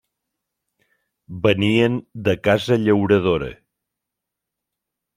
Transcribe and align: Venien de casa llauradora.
Venien 1.43 1.99
de 2.29 2.35
casa 2.49 2.81
llauradora. 2.87 3.55